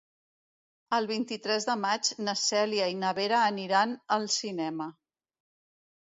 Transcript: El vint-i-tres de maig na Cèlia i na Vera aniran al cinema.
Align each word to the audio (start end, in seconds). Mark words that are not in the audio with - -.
El 0.97 1.07
vint-i-tres 1.11 1.67
de 1.71 1.75
maig 1.81 2.09
na 2.29 2.35
Cèlia 2.45 2.89
i 2.95 2.99
na 3.03 3.13
Vera 3.19 3.43
aniran 3.51 3.95
al 4.19 4.27
cinema. 4.39 4.91